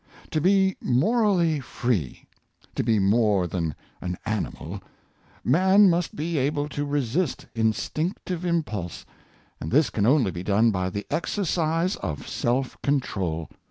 [0.31, 2.25] To be morally free—
[2.75, 4.81] to be more than an animal—
[5.59, 9.05] man must be able to resist instinctive impulse,
[9.59, 13.47] and this can only be done by the exercise of self control.